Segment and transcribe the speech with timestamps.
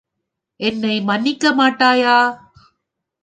[0.59, 2.15] என்னை மன்னிக்க மாட்டாயா?